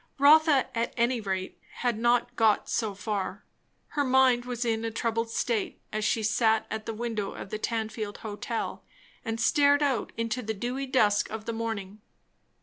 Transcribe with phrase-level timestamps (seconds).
[0.17, 3.45] Rotha at any rate had not got so far.
[3.89, 7.59] Her mind was in a troubled state, as she sat at the window of the
[7.59, 8.83] Tanfield hotel
[9.23, 12.01] and stared out into the dewy dusk of the morning.